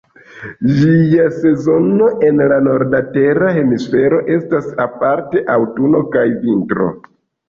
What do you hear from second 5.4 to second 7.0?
aŭtuno kaj vintro.